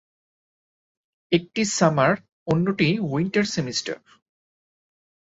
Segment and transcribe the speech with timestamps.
[1.31, 2.13] একটি সামার,
[2.47, 3.97] অন্যটি winter semester.